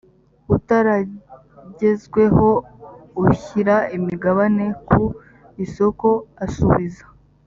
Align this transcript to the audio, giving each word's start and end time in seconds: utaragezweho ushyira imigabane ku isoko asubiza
utaragezweho 0.55 2.49
ushyira 3.25 3.75
imigabane 3.97 4.65
ku 4.89 5.03
isoko 5.65 6.07
asubiza 6.45 7.03